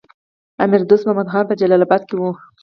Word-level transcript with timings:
امیر 0.63 0.81
دوست 0.89 1.03
محمد 1.07 1.27
خان 1.33 1.45
په 1.47 1.55
جلال 1.59 1.81
اباد 1.85 2.01
کې 2.09 2.15
وو. 2.17 2.31